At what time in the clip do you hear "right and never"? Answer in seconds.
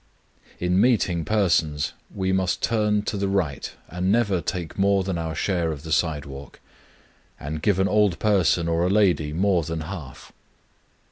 3.27-4.41